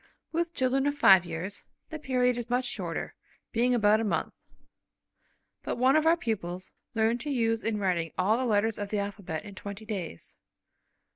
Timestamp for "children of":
0.55-0.95